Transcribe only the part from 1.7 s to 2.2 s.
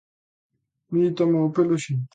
a xente!